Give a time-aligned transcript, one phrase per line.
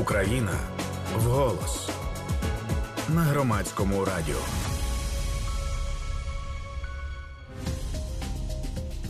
[0.00, 0.52] Україна
[1.16, 1.90] вголос
[3.08, 4.36] на громадському радіо.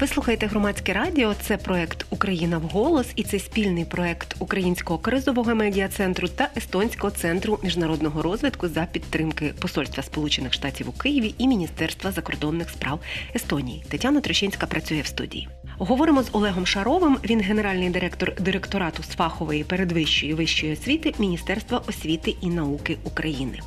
[0.01, 1.35] Ви слухаєте громадське радіо.
[1.43, 7.59] Це проект Україна вголос і це спільний проект Українського кризового медіа центру та Естонського центру
[7.63, 13.01] міжнародного розвитку за підтримки Посольства Сполучених Штатів у Києві і Міністерства закордонних справ
[13.35, 13.85] Естонії.
[13.89, 15.49] Тетяна Трещинська працює в студії.
[15.79, 17.19] Говоримо з Олегом Шаровим.
[17.25, 23.61] Він генеральний директор директорату з фахової передвищої вищої освіти Міністерства освіти і науки України.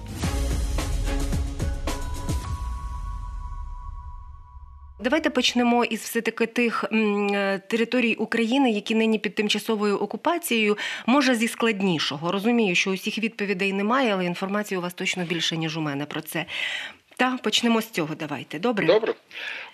[5.00, 11.36] Давайте почнемо із все таки тих е, територій України, які нині під тимчасовою окупацією, може
[11.36, 12.32] зі складнішого.
[12.32, 16.22] Розумію, що усіх відповідей немає, але інформації у вас точно більше ніж у мене про
[16.22, 16.46] це.
[17.18, 18.16] Та почнемо з цього.
[18.16, 18.86] Давайте добре.
[18.86, 19.14] Добре.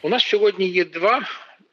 [0.01, 1.21] У нас сьогодні є два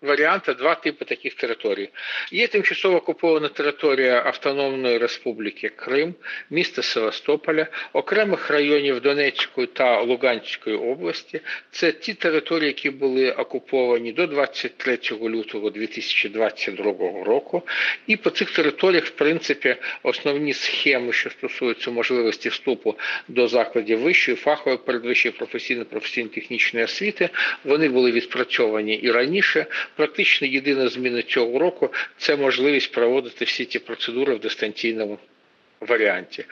[0.03, 1.89] варіанти, два типи таких територій.
[2.33, 6.15] Є тимчасово окупована територія Автономної Республіки Крим,
[6.51, 11.41] міста Севастополя, окремих районів Донецької та Луганської області.
[11.71, 17.63] Це ті території, які були окуповані до 23 лютого 2022 року.
[18.07, 22.95] І по цих територіях, в принципі, основні схеми, що стосуються можливості вступу
[23.29, 27.29] до закладів вищої, фахової, передвищої професійно професійно-технічної освіти,
[27.65, 29.67] вони були відпрацьовані і раніше.
[29.97, 35.19] Практично єдина зміна цього року це можливість проводити всі ті процедури в дистанційному
[35.81, 36.45] варіанті.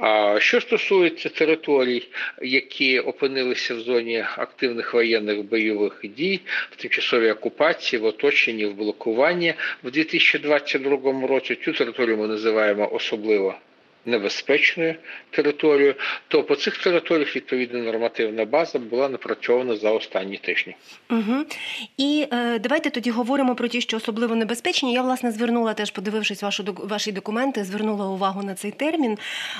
[0.00, 2.08] А що стосується територій,
[2.42, 9.54] які опинилися в зоні активних воєнних бойових дій, в тимчасовій окупації, в оточенні, в блокуванні
[9.84, 13.54] в 2022 році, цю територію ми називаємо особливо
[14.06, 14.94] небезпечною
[15.30, 15.94] територією,
[16.28, 20.76] то по цих територіях відповідна нормативна база була напрацьована за останні тижні.
[21.10, 21.44] Угу.
[21.96, 24.92] І е, давайте тоді говоримо про ті, що особливо небезпечні.
[24.92, 29.18] Я власне звернула теж, подивившись вашу ваші документи, звернула увагу на цей термін.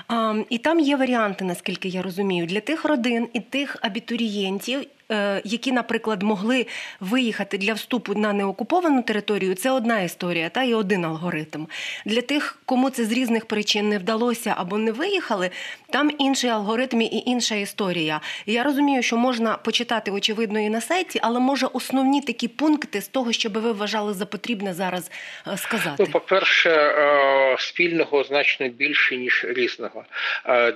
[0.08, 5.03] А, І там є варіанти, наскільки я розумію, для тих родин і тих абітурієнтів, Е,
[5.44, 6.66] які, наприклад, могли
[7.00, 11.66] виїхати для вступу на неокуповану територію, це одна історія, та і один алгоритм.
[12.06, 15.50] Для тих, кому це з різних причин не вдалося або не виїхали,
[15.94, 18.20] там інший алгоритм і інша історія.
[18.46, 23.08] Я розумію, що можна почитати очевидно і на сайті, але може основні такі пункти з
[23.08, 25.10] того, що би ви вважали за потрібне зараз
[25.46, 25.96] е, сказати.
[25.98, 30.04] Ну, по перше, е, спільного значно більше ніж різного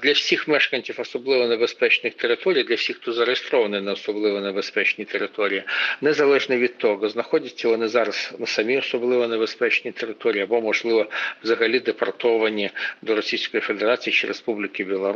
[0.02, 5.62] для всіх мешканців особливо небезпечних територій, для всіх, хто зареєстрований на особливо особливо небезпечні території,
[6.00, 11.06] незалежно від того, знаходяться вони зараз на самій особливо небезпечній території, або, можливо,
[11.42, 12.70] взагалі депортовані
[13.02, 15.07] до Російської Федерації чи Республіки Білорусь,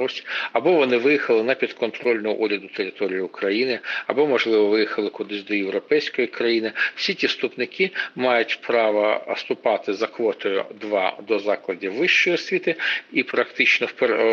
[0.52, 6.72] або вони виїхали на підконтрольну уряду території України, або, можливо, виїхали кудись до європейської країни.
[6.94, 12.74] Всі ті вступники мають право вступати за квотою 2 до закладів вищої освіти
[13.12, 13.88] і практично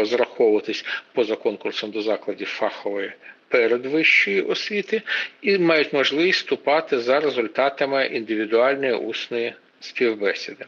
[0.06, 3.12] зараховуватись поза конкурсом до закладів фахової
[3.50, 5.02] передвищої освіти
[5.42, 10.66] і мають можливість вступати за результатами індивідуальної усної співбесіди.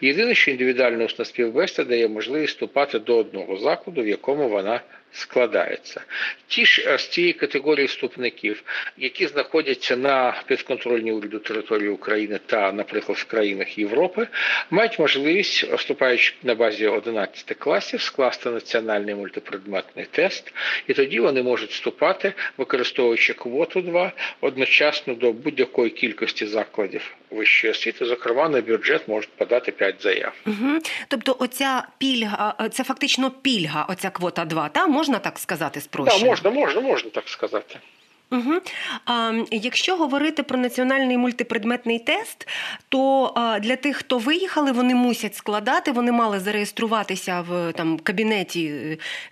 [0.00, 4.80] Єдине, що індивідуальна усна співбесіда дає можливість вступати до одного закладу, в якому вона
[5.12, 6.00] складається.
[6.46, 8.62] Ті ж е, з цієї категорії вступників,
[8.96, 14.28] які знаходяться на підконтрольній уряду території України та, наприклад, в країнах Європи,
[14.70, 20.52] мають можливість, вступаючи на базі 11 класів, скласти національний мультипредметний тест,
[20.86, 28.04] і тоді вони можуть вступати, використовуючи квоту 2 одночасно до будь-якої кількості закладів вищої освіти,
[28.04, 30.32] зокрема на бюджет можуть подати 5 заяв.
[30.46, 30.78] Угу.
[31.08, 36.18] Тобто, оця пільга, це фактично пільга, оця квота 2, та можна так сказати спрощено?
[36.18, 37.80] Так, можна, можна, можна так сказати.
[38.30, 38.54] Угу.
[39.04, 42.48] А, Якщо говорити про національний мультипредметний тест,
[42.88, 48.66] то а, для тих, хто виїхали, вони мусять складати, вони мали зареєструватися в там кабінеті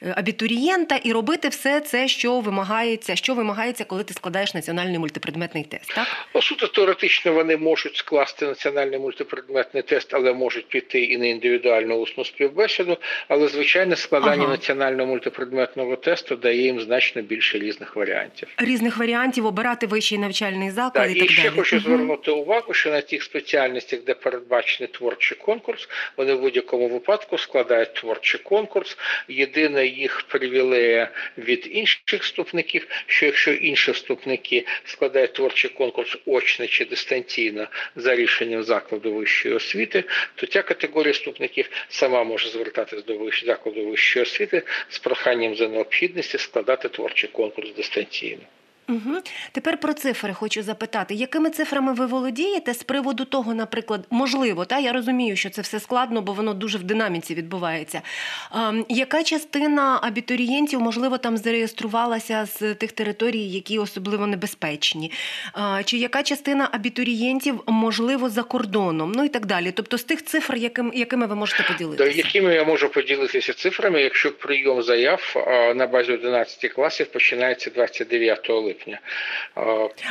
[0.02, 5.64] е, абітурієнта і робити все це, що вимагається, що вимагається, коли ти складаєш національний мультипредметний
[5.64, 5.94] тест.
[5.94, 11.26] Так ну, суто теоретично вони можуть скласти національний мультипредметний тест, але можуть піти і на
[11.26, 12.98] індивідуальну усну співбесіду.
[13.28, 14.52] Але звичайно, складання ага.
[14.52, 18.48] національного мультипредметного тесту дає їм значно більше різних варіантів.
[18.58, 20.92] Різних різних варіантів обирати вищий навчальний заклад.
[21.08, 21.54] Так, і так і ще далі.
[21.56, 27.38] хочу звернути увагу, що на тих спеціальностях, де передбачений творчий конкурс, вони в будь-якому випадку
[27.38, 28.98] складають творчий конкурс.
[29.28, 36.84] Єдине їх привілея від інших вступників, що якщо інші вступники складають творчий конкурс очно чи
[36.84, 37.66] дистанційно
[37.96, 40.04] за рішенням закладу вищої освіти,
[40.34, 46.38] то ця категорія вступників сама може звертатись до закладу вищої освіти з проханням за необхідності
[46.38, 48.42] складати творчий конкурс дистанційно.
[48.88, 49.16] Угу.
[49.52, 54.78] Тепер про цифри хочу запитати, якими цифрами ви володієте з приводу того, наприклад, можливо, та
[54.78, 58.02] я розумію, що це все складно, бо воно дуже в динаміці відбувається.
[58.50, 65.12] А, яка частина абітурієнтів, можливо, там зареєструвалася з тих територій, які особливо небезпечні?
[65.52, 69.12] А, чи яка частина абітурієнтів, можливо, за кордоном?
[69.16, 69.72] Ну і так далі.
[69.72, 72.16] Тобто з тих цифр, яким, якими ви можете поділитися?
[72.16, 75.34] Якими я можу поділитися цифрами, якщо прийом заяв
[75.76, 78.75] на базі 11 класів починається 29 липня?
[78.76, 79.00] Липня.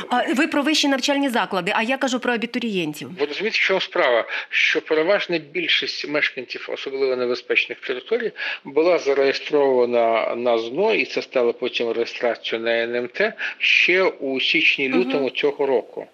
[0.09, 1.71] А ви про вищі навчальні заклади?
[1.75, 3.09] А я кажу про абітурієнтів.
[3.19, 4.25] Ви розумієте, чому справа?
[4.49, 8.31] Що переважна більшість мешканців особливо небезпечних територій
[8.63, 13.21] була зареєстрована на ЗНО, і це стало потім реєстрацією на НМТ
[13.57, 15.29] ще у січні-лютому угу.
[15.29, 16.07] цього року.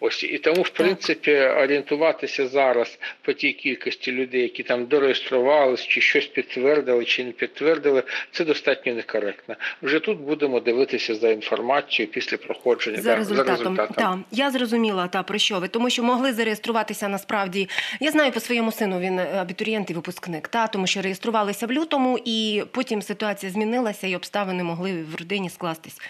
[0.00, 6.00] Ось і тому, в принципі, орієнтуватися зараз по тій кількості людей, які там дореєструвалися, чи
[6.00, 8.02] щось підтвердили, чи не підтвердили,
[8.32, 9.54] це достатньо некоректно.
[9.82, 13.46] Вже тут будемо дивитися за інформацією після проходження за результатом.
[13.46, 13.94] За результатом.
[13.94, 17.68] Так, я зрозуміла та про що ви, тому що могли зареєструватися насправді.
[18.00, 19.00] Я знаю по своєму сину.
[19.00, 24.16] Він абітурієнт і випускник, та тому що реєструвалися в лютому, і потім ситуація змінилася, і
[24.16, 26.00] обставини могли в родині скластись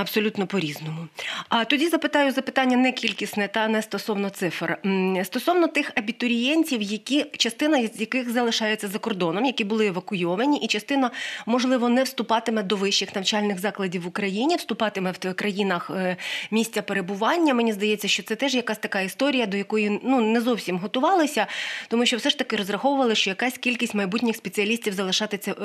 [0.00, 1.08] абсолютно по-різному.
[1.48, 4.78] А тоді запитаю запитання не кількісне та не стосовно цифр.
[5.24, 11.10] Стосовно тих абітурієнтів, які частина з яких залишається за кордоном, які були евакуйовані, і частина,
[11.46, 16.16] можливо, не вступатиме до вищих навчальних закладів в Україні, вступатиме в країнах е,
[16.50, 17.54] місця перебування.
[17.54, 21.46] Мені здається, що це теж якась така історія, до якої ну не зовсім готувалися,
[21.88, 24.94] тому що все ж таки розраховували, що якась кількість майбутніх спеціалістів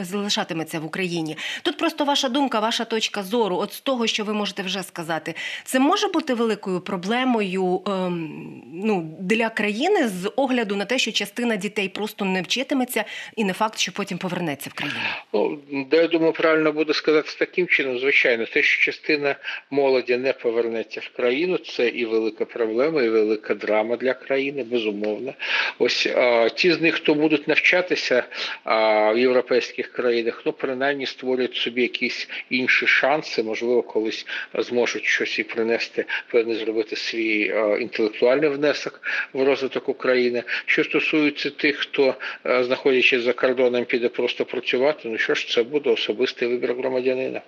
[0.02, 1.38] залишатиметься в Україні.
[1.62, 5.34] Тут просто ваша думка, ваша точка зору, от з того, що ви можете вже сказати,
[5.64, 11.56] це може бути великою проблемою ем, ну, для країни з огляду на те, що частина
[11.56, 13.06] дітей просто не вчитиметься,
[13.36, 15.00] і не факт, що потім повернеться в країну.
[15.34, 15.60] Ну,
[15.92, 18.00] я думаю, правильно буде сказати таким чином.
[18.00, 19.36] Звичайно, те, що частина
[19.72, 25.34] молоді не повернеться в країну, це і велика проблема, і велика драма для країни, безумовно.
[25.80, 28.24] Ось а, ті з них, хто будуть навчатися
[28.64, 35.06] а, в європейських країнах, ну принаймні створюють собі якісь інші шанси, можливо, колись колись зможуть
[35.06, 39.02] щось і принести, певне зробити свій е, інтелектуальний внесок
[39.34, 40.44] в розвиток України.
[40.66, 42.16] Що стосується тих, хто
[42.46, 47.42] е, знаходячись за кордоном, піде просто працювати, ну що ж, це буде особистий вибір громадянина.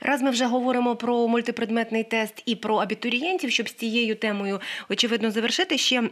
[0.00, 5.30] Раз ми вже говоримо про мультипредметний тест і про абітурієнтів, щоб з цією темою очевидно
[5.30, 6.02] завершити ще.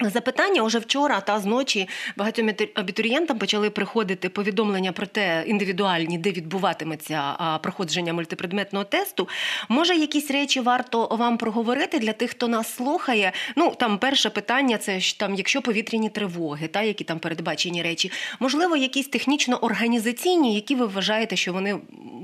[0.00, 7.22] Запитання уже вчора та зночі багатьом абітурієнтам почали приходити повідомлення про те, індивідуальні, де відбуватиметься
[7.62, 9.28] проходження мультипредметного тесту.
[9.68, 13.32] Може, якісь речі варто вам проговорити для тих, хто нас слухає.
[13.56, 18.12] Ну там перше питання це ж там, якщо повітряні тривоги, та які там передбачені речі,
[18.40, 21.78] можливо, якісь технічно-організаційні, які ви вважаєте, що вони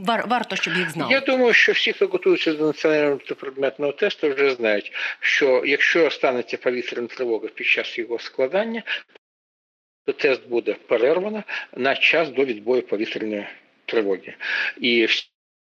[0.07, 1.13] вар- варто, щоб їх знали?
[1.13, 6.57] Я думаю, що всі, хто готуються до національного мультипредметного тесту, вже знають, що якщо станеться
[6.57, 8.83] повітряна тривога під час його складання,
[10.05, 11.45] то тест буде перервано
[11.77, 13.47] на час до відбою повітряної
[13.87, 14.35] тривоги.
[14.81, 15.09] І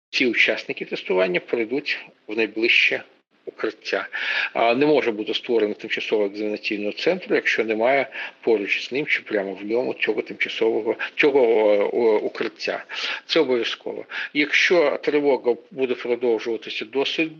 [0.09, 3.03] всі учасники тестування пройдуть в найближче
[3.45, 4.07] укриття.
[4.55, 8.09] Не може бути створено тимчасового екзаменаційного центру, якщо немає
[8.41, 12.85] поруч з ним чи прямо в ньому цього тимчасового цього укриття.
[13.25, 14.05] Це обов'язково.
[14.33, 17.31] Якщо тривога буде продовжуватися досить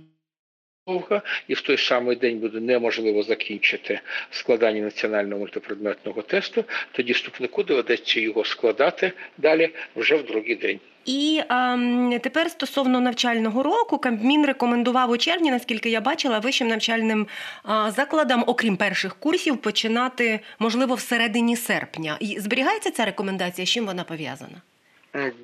[0.87, 3.99] довго, і в той самий день буде неможливо закінчити
[4.31, 10.79] складання національного мультипредметного тесту, тоді вступнику доведеться його складати далі вже в другий день.
[11.05, 11.77] І а,
[12.21, 17.27] тепер стосовно навчального року Кабмін рекомендував у червні, наскільки я бачила, вищим навчальним
[17.63, 22.17] а, закладам, окрім перших курсів, починати можливо всередині серпня.
[22.19, 23.67] І зберігається ця рекомендація?
[23.67, 24.61] з чим вона пов'язана?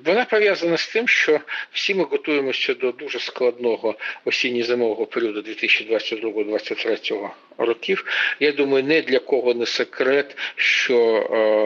[0.04, 1.40] Вона пов'язана з тим, що
[1.72, 8.04] всі ми готуємося до дуже складного осінньо-зимового періоду 2022-2023 років.
[8.40, 11.16] Я думаю, не для кого не секрет, що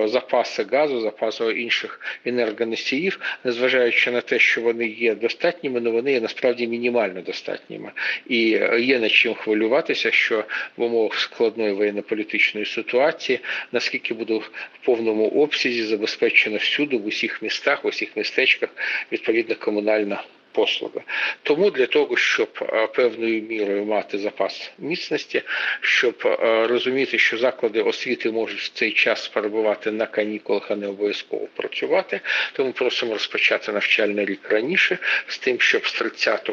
[0.04, 6.12] е, запаси газу, запаси інших енергоносіїв, незважаючи на те, що вони є достатніми, але вони
[6.12, 7.90] є насправді мінімально достатніми.
[8.28, 8.38] І
[8.78, 10.44] є над чим хвилюватися, що
[10.76, 13.40] в умовах складної воєнно-політичної ситуації,
[13.72, 14.50] наскільки буде в
[14.84, 18.70] повному обсязі забезпечено всюди, в усіх містах, в усіх містечках
[19.12, 21.00] відповідна комунальна послуги.
[21.42, 25.42] Тому для того, щоб е, певною мірою мати запас міцності,
[25.80, 30.86] щоб е, розуміти, що заклади освіти можуть в цей час перебувати на канікулах, а не
[30.86, 32.20] обов'язково працювати,
[32.52, 36.50] тому просимо розпочати навчальний рік раніше, з тим, щоб з 30,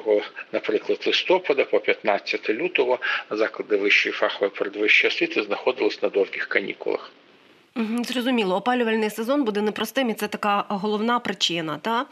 [0.52, 3.00] наприклад, листопада по 15 лютого
[3.30, 7.12] заклади вищої фахової передвищої освіти знаходились на довгих канікулах.
[8.08, 11.77] Зрозуміло, опалювальний сезон буде непростим, і це така головна причина.
[11.77, 12.05] Та?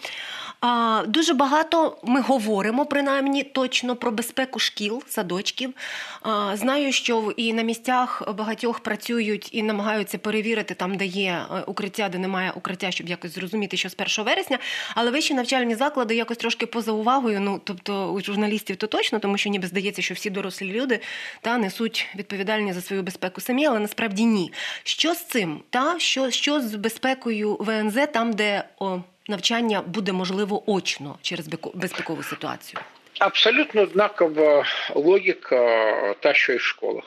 [0.61, 5.73] А, Дуже багато ми говоримо, принаймні, точно про безпеку шкіл, садочків.
[6.21, 11.61] А, Знаю, що і на місцях багатьох працюють і намагаються перевірити там, де є е,
[11.67, 14.59] укриття, де немає укриття, щоб якось зрозуміти, що з 1 вересня.
[14.95, 17.39] Але вищі навчальні заклади якось трошки поза увагою.
[17.39, 20.99] Ну тобто у журналістів то точно, тому що ніби здається, що всі дорослі люди
[21.41, 24.53] та несуть відповідальність за свою безпеку самі, але насправді ні.
[24.83, 25.52] Що з цим?
[25.69, 32.23] Та що, що з безпекою ВНЗ, там де о, навчання буде можливо очно через безпекову
[32.23, 32.79] ситуацію?
[33.19, 37.03] Абсолютно однакова логіка, та що і в школах.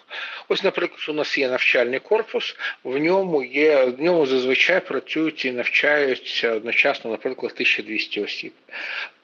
[0.48, 5.52] Ось, наприклад, у нас є навчальний корпус, в ньому є в ньому зазвичай працюють і
[5.52, 8.52] навчаються одночасно, наприклад, 1200 осіб.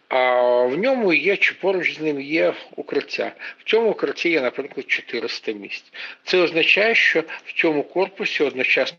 [0.08, 3.32] А в ньому є чи поруч з ним є укриття.
[3.58, 5.92] В цьому укритті є, наприклад, 400 місць.
[6.24, 8.98] Це означає, що в цьому корпусі одночасно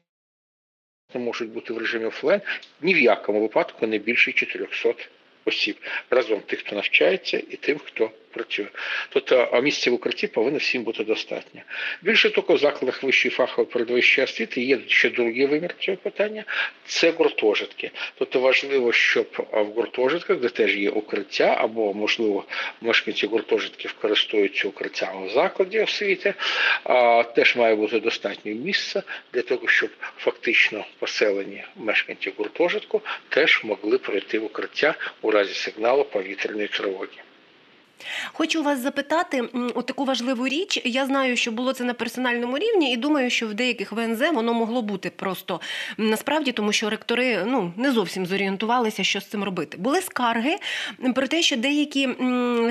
[1.19, 2.41] можуть бути в режимі офлайн
[2.81, 4.93] ні в якому випадку не більше 400
[5.45, 5.77] осіб.
[6.09, 8.65] Разом тих, хто навчається, і тим, хто працює.
[9.09, 11.61] Тобто місця в укритті повинно всім бути достатньо.
[12.01, 16.43] Більше того, в закладах вищої фахової передвищої освіти є ще другий вимір цього питання
[16.85, 17.91] це гуртожитки.
[18.17, 22.45] Тобто важливо, щоб в гуртожитках, де теж є укриття, або, можливо,
[22.81, 26.33] мешканці гуртожитків користуються укриттями в закладі освіти,
[27.35, 34.39] теж має бути достатньо місця для того, щоб фактично поселені мешканці гуртожитку теж могли пройти
[34.39, 37.07] в укриття у разі сигналу повітряної тривоги.
[38.33, 39.43] Хочу вас запитати
[39.75, 40.81] от таку важливу річ.
[40.85, 44.53] Я знаю, що було це на персональному рівні, і думаю, що в деяких ВНЗ воно
[44.53, 45.61] могло бути просто
[45.97, 49.77] насправді, тому що ректори ну не зовсім зорієнтувалися, що з цим робити.
[49.77, 50.55] Були скарги
[51.15, 52.09] про те, що деякі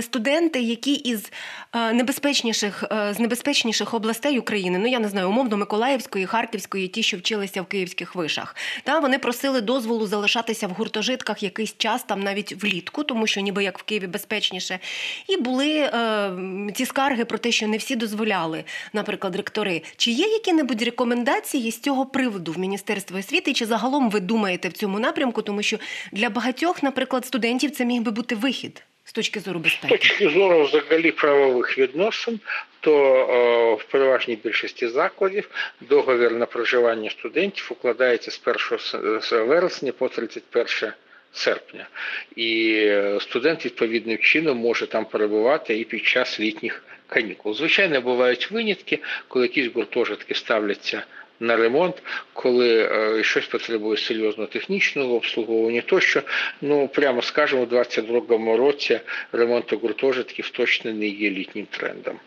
[0.02, 1.32] студенти, які із
[1.72, 7.02] е, небезпечніших е, з небезпечніших областей України, ну я не знаю, умовно Миколаївської, Харківської, ті,
[7.02, 12.20] що вчилися в київських вишах, та вони просили дозволу залишатися в гуртожитках якийсь час, там
[12.20, 14.78] навіть влітку, тому що ніби як в Києві безпечніше.
[15.28, 16.30] І були е,
[16.74, 19.82] ці скарги про те, що не всі дозволяли, наприклад, ректори.
[19.96, 23.52] Чи є які-небудь рекомендації з цього приводу в Міністерстві освіти?
[23.52, 25.42] Чи загалом ви думаєте в цьому напрямку?
[25.42, 25.78] Тому що
[26.12, 28.82] для багатьох, наприклад, студентів це міг би бути вихід.
[29.04, 32.40] З точки зору безпеки, з точки зору взагалі правових відносин,
[32.80, 35.50] то о, в переважній більшості закладів
[35.80, 38.40] договір на проживання студентів укладається з
[39.32, 40.92] 1 вересня по 31
[41.32, 41.88] серпня.
[42.36, 47.54] І е, студент відповідним чином може там перебувати і під час літніх канікул.
[47.54, 48.98] Звичайно, бувають винятки,
[49.28, 51.02] коли якісь гуртожитки ставляться.
[51.40, 56.22] На ремонт, коли е, щось потребує серйозного технічного обслуговування, тощо,
[56.60, 59.00] ну прямо скажемо, у 2022 році
[59.32, 62.18] ремонт гуртожитків точно не є літнім трендом.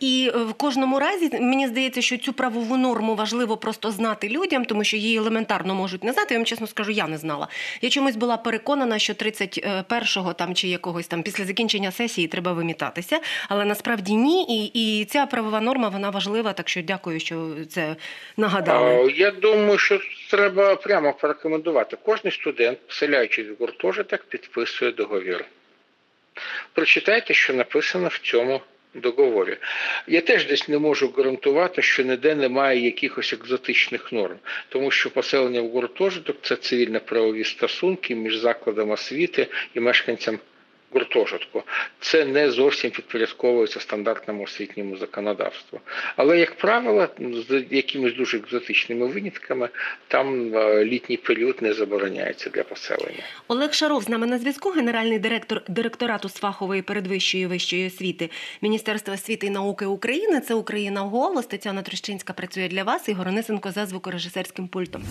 [0.00, 4.64] І е, в кожному разі мені здається, що цю правову норму важливо просто знати людям,
[4.64, 6.34] тому що її елементарно можуть не знати.
[6.34, 7.48] Я вам чесно скажу, я не знала.
[7.80, 13.20] Я чомусь була переконана, що 31-го там чи якогось там після закінчення сесії треба вимітатися,
[13.48, 14.42] але насправді ні.
[14.48, 14.64] І
[15.00, 16.52] і ця правова норма вона важлива.
[16.52, 17.96] Так що дякую, що це
[18.36, 19.12] нагадали.
[19.16, 20.00] Я думаю, що
[20.30, 21.96] треба прямо порекомендувати.
[22.02, 25.44] Кожен студент, вселяючись в гуртожиток, підписує договір.
[26.72, 28.60] Прочитайте, що написано в цьому
[29.00, 29.56] договорі.
[30.06, 34.36] Я теж десь не можу гарантувати, що ніде немає якихось екзотичних норм,
[34.68, 40.38] тому що поселення в гуртожиток це цивільно-правові стосунки між закладом освіти і мешканцям
[40.90, 41.62] гуртожитку.
[42.00, 45.80] Це не зовсім підпорядковується стандартному освітньому законодавству.
[46.16, 47.08] Але, як правило,
[47.48, 49.68] з якимись дуже екзотичними винятками
[50.08, 53.22] там е, літній період не забороняється для поселення.
[53.48, 58.30] Олег Шаров з нами на зв'язку, генеральний директор директорату з фахової передвищої вищої освіти
[58.62, 60.40] Міністерства освіти і науки України.
[60.40, 61.46] Це Україна в голос.
[61.46, 63.08] Тетяна Трощинська працює для вас.
[63.08, 65.04] Ігор Нисенко за звукорежисерським пультом.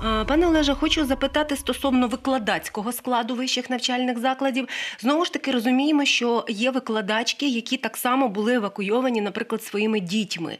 [0.00, 4.68] Пане Олеже, хочу запитати стосовно викладацького складу вищих навчальних закладів.
[4.98, 10.58] Знову ж таки розуміємо, що є викладачки, які так само були евакуйовані, наприклад, своїми дітьми.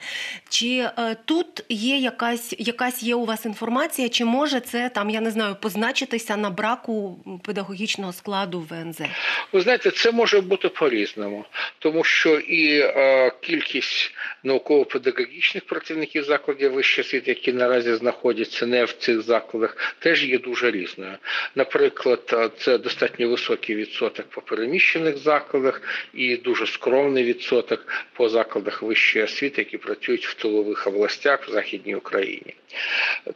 [0.48, 5.20] Чи е, тут є якась якась є у вас інформація, чи може це там, я
[5.20, 9.00] не знаю, позначитися на браку педагогічного складу ВНЗ?
[9.52, 11.44] Ви знаєте, це може бути по-різному,
[11.78, 14.14] тому що і е, кількість
[14.44, 20.70] науково-педагогічних працівників закладів вищої освіти, які наразі знаходяться не в цих закладах теж є дуже
[20.70, 21.16] різною.
[21.54, 25.82] Наприклад, це достатньо високий відсоток по переміщених закладах
[26.14, 31.94] і дуже скромний відсоток по закладах вищої освіти, які працюють в тилових областях в Західній
[31.94, 32.54] Україні.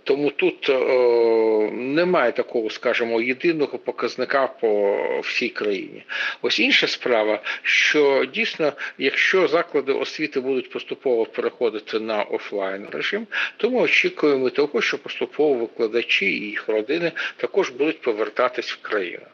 [0.05, 6.03] Тому тут о, немає такого, скажімо, єдиного показника по всій країні.
[6.43, 13.71] Ось інша справа, що дійсно, якщо заклади освіти будуть поступово переходити на офлайн режим, то
[13.71, 19.27] ми очікуємо того, що поступово викладачі і їх родини також будуть повертатись в країну.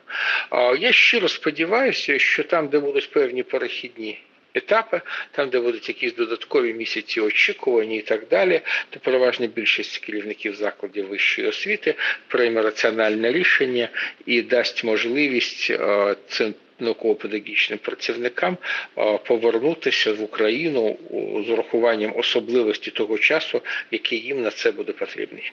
[0.78, 4.18] Я щиро сподіваюся, що там, де будуть певні перехідні
[4.54, 5.00] етапи,
[5.30, 11.08] там, де будуть якісь додаткові місяці очікування і так далі, то переважна більшість керівників закладів
[11.08, 11.94] вищої освіти
[12.28, 13.88] прийме раціональне рішення
[14.26, 15.72] і дасть можливість
[16.28, 18.56] цим науково-педагогічним працівникам
[19.26, 20.96] повернутися в Україну
[21.46, 25.52] з урахуванням особливості того часу, який їм на це буде потрібний.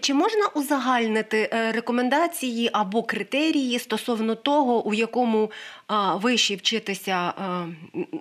[0.00, 5.50] Чи можна узагальнити е, рекомендації або критерії стосовно того, у якому
[6.14, 7.32] виші вчитися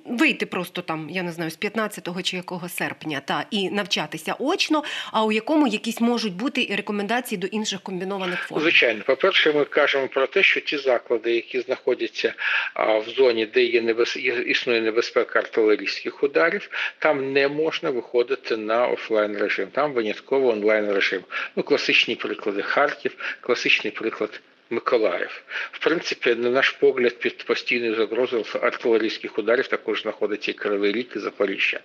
[0.05, 4.83] вийти просто там, я не знаю, з 15 чи якого серпня та і навчатися очно,
[5.11, 8.61] а у якому якісь можуть бути і рекомендації до інших комбінованих форм?
[8.61, 12.33] Звичайно, по перше, ми кажемо про те, що ті заклади, які знаходяться
[12.75, 14.17] в зоні, де є небез...
[14.45, 21.23] існує небезпека артилерійських ударів, там не можна виходити на офлайн режим, там винятково онлайн режим.
[21.55, 24.41] Ну, класичні приклади Харків, класичний приклад.
[24.69, 25.43] Миколаїв.
[25.71, 31.15] В принципі, на наш погляд, під постійною загрозою артилерійських ударів також знаходиться і Кривий Рік
[31.15, 31.79] і Запоріжжя.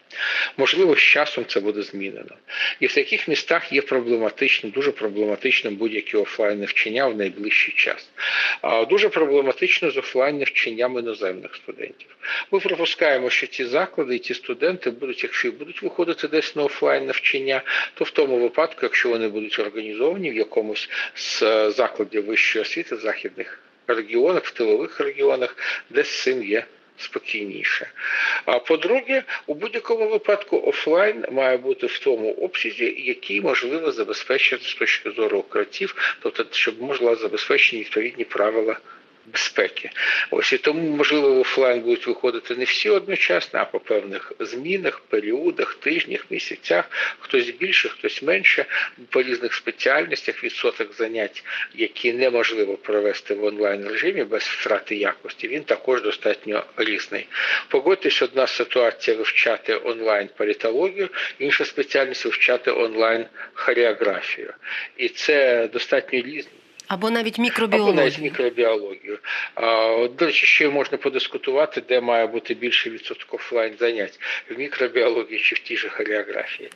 [0.56, 2.36] Можливо, з часом це буде змінено.
[2.80, 8.10] І в таких містах є проблематично, дуже проблематичним будь-які офлайн навчання в найближчий час.
[8.88, 12.16] Дуже проблематично з офлайн навчанням іноземних студентів.
[12.50, 16.62] Ми припускаємо, що ці заклади і ці студенти будуть, якщо і будуть виходити десь на
[16.62, 17.62] офлайн навчання,
[17.94, 22.94] то в тому випадку, якщо вони будуть організовані в якомусь з е, закладів вищої освіти
[22.94, 25.56] в західних регіонах, в тилових регіонах,
[25.90, 26.64] де з цим є
[26.96, 27.90] спокійніше.
[28.44, 34.74] А по-друге, у будь-якому випадку офлайн має бути в тому обсязі, який можливо забезпечити з
[34.74, 38.76] точки зору укриттів, тобто щоб можливо забезпечені відповідні правила
[39.32, 39.90] безпеки.
[40.30, 45.00] Ось і тому, можливо, в офлайн будуть виходити не всі одночасно, а по певних змінах,
[45.00, 46.84] періодах, тижнях, місяцях,
[47.18, 48.64] хтось більше, хтось менше,
[49.10, 51.44] по різних спеціальностях, відсоток занять,
[51.74, 57.26] які неможливо провести в онлайн режимі без втрати якості, він також достатньо різний.
[57.68, 61.08] Погодьтесь, одна ситуація вивчати онлайн політологію,
[61.38, 64.54] інша спеціальність вивчати онлайн хореографію.
[64.96, 66.59] І це достатньо різні.
[66.90, 67.92] Або навіть мікробіологію.
[67.92, 69.18] Або навіть мікробіологію.
[69.54, 75.38] А, До речі, ще можна подискутувати, де має бути більше відсоток офлайн занять в мікробіології
[75.40, 76.70] чи в тій же хореографії.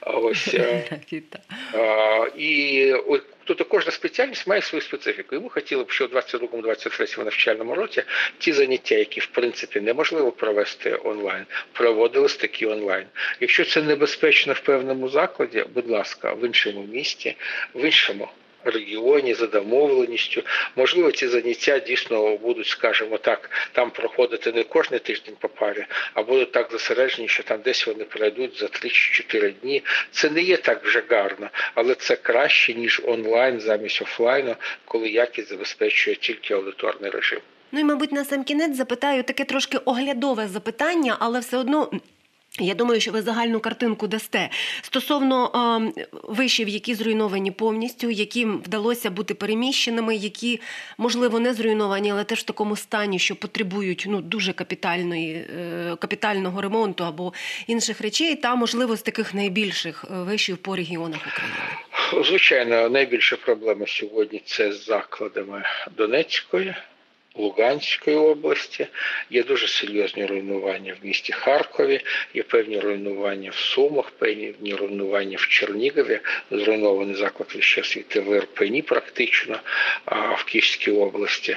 [0.00, 0.54] Ось
[1.74, 2.94] а, і
[3.44, 5.36] Тобто кожна спеціальність має свою специфіку.
[5.36, 8.02] І ми хотіли б, що у 22-23 навчальному році
[8.38, 13.06] ті заняття, які в принципі неможливо провести онлайн, проводились такі онлайн.
[13.40, 17.36] Якщо це небезпечно в певному закладі, будь ласка, в іншому місті,
[17.74, 18.28] в іншому
[18.64, 20.42] регіоні за домовленістю.
[20.76, 26.22] Можливо, ці заняття дійсно будуть, скажімо так, там проходити не кожен тиждень по парі, а
[26.22, 29.82] будуть так зосереджені, що там десь вони пройдуть за 3-4 дні.
[30.10, 35.48] Це не є так вже гарно, але це краще ніж онлайн замість офлайну, коли якість
[35.48, 37.40] забезпечує тільки аудиторний режим.
[37.72, 41.90] Ну і мабуть на сам кінець запитаю таке трошки оглядове запитання, але все одно
[42.60, 44.50] я думаю, що ви загальну картинку дасте
[44.82, 45.50] стосовно
[45.96, 50.60] е, вишів, які зруйновані повністю, яким вдалося бути переміщеними, які
[50.98, 56.60] можливо не зруйновані, але теж в такому стані, що потребують ну дуже капітальної е, капітального
[56.60, 57.32] ремонту або
[57.66, 62.26] інших речей, та можливо з таких найбільших е, вишів по регіонах України.
[62.28, 65.62] Звичайно, найбільша проблема сьогодні це з закладами
[65.96, 66.74] Донецької.
[67.38, 68.86] Луганської області,
[69.30, 72.00] є дуже серйозні руйнування в місті Харкові,
[72.34, 76.20] є певні руйнування в Сумах, певні руйнування в Чернігові,
[76.50, 79.60] зруйнований заклад освіти в Ірпені практично
[80.36, 81.56] в Київській області.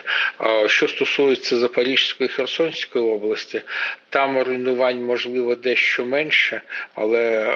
[0.67, 3.61] Що стосується Запорізької і Херсонської області,
[4.09, 6.61] там руйнувань можливо дещо менше,
[6.95, 7.55] але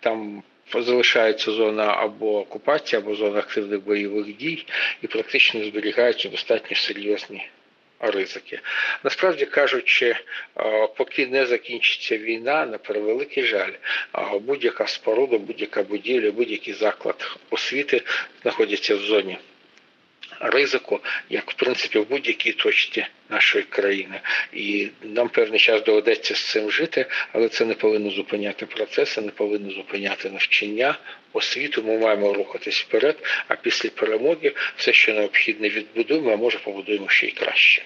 [0.00, 0.42] там
[0.74, 4.66] залишається зона або окупації, або зона активних бойових дій,
[5.02, 7.48] і практично зберігаються достатньо серйозні
[8.00, 8.60] ризики.
[9.04, 10.16] Насправді кажучи,
[10.96, 13.72] поки не закінчиться війна, на превеликий жаль,
[14.40, 18.02] будь-яка споруда, будь-яка будівля, будь-який заклад освіти
[18.42, 19.38] знаходяться в зоні
[20.40, 21.00] ризику,
[21.30, 24.20] як в принципі в будь-якій точці нашої країни.
[24.52, 29.30] І нам певний час доведеться з цим жити, але це не повинно зупиняти процеси, не
[29.30, 30.98] повинно зупиняти навчання,
[31.32, 31.82] освіту.
[31.82, 33.16] Ми маємо рухатись вперед.
[33.48, 37.82] А після перемоги все, що необхідне, відбудуємо, а може побудуємо ще й краще.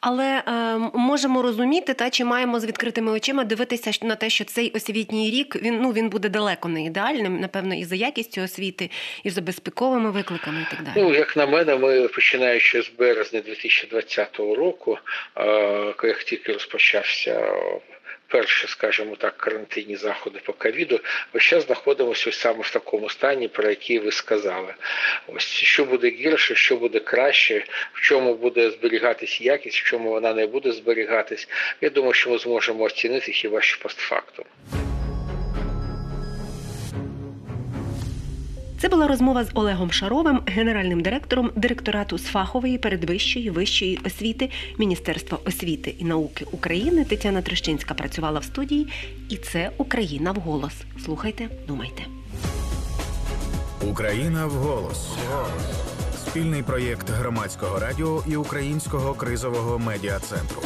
[0.00, 4.70] Але е, можемо розуміти, та чи маємо з відкритими очима дивитися на те, що цей
[4.70, 8.90] освітній рік він ну він буде далеко не ідеальним, напевно, і за якістю освіти,
[9.24, 11.04] і за безпековими викликами, і так далі.
[11.04, 14.98] Ну як на мене, ми починаючи з березня 2020 року,
[15.36, 17.52] е, як тільки розпочався
[18.28, 21.00] перші, скажімо так, карантинні заходи по ковіду,
[21.34, 24.74] ми ще знаходимося ось саме в такому стані, про який ви сказали.
[25.26, 30.34] Ось що буде гірше, що буде краще, в чому буде зберігатись якість, в чому вона
[30.34, 31.48] не буде зберігатись.
[31.80, 34.44] Я думаю, що ми зможемо оцінити хіба що постфактум.
[38.78, 45.38] Це була розмова з Олегом Шаровим, генеральним директором директорату з фахової передвищої вищої освіти Міністерства
[45.44, 47.04] освіти і науки України.
[47.04, 48.86] Тетяна Трещинська працювала в студії,
[49.28, 50.74] і це Україна вголос.
[51.04, 52.02] Слухайте, думайте.
[53.90, 55.08] Україна вголос.
[56.26, 60.62] Спільний проєкт громадського радіо і Українського кризового медіа центру.